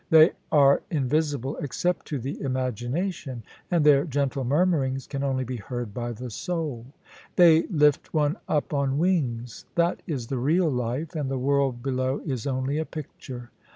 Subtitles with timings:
[0.09, 5.93] They are invisible except to the imagination, and their gentle murmurings can only be heard
[5.93, 6.87] by the souL
[7.35, 12.19] They lift one up on wings— that is the real life, and the world below
[12.25, 13.51] is only a picture.